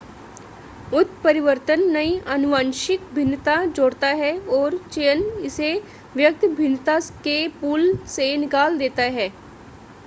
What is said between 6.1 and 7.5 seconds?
व्यक्त भिन्नता के